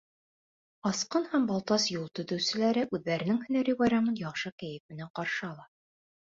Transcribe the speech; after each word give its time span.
Асҡын 0.91 1.27
һәм 1.33 1.43
Балтас 1.51 1.85
юл 1.95 2.07
төҙөүселәре 2.19 2.85
үҙҙәренең 2.99 3.37
һөнәри 3.45 3.77
байрамын 3.83 4.17
яҡшы 4.23 4.53
кәйеф 4.65 4.83
менән 4.95 5.13
ҡаршы 5.21 5.47
ала. 5.53 5.71